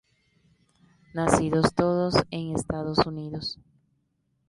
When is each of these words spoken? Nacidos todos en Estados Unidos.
Nacidos 1.13 1.75
todos 1.75 2.15
en 2.31 2.55
Estados 2.55 2.97
Unidos. 3.05 3.59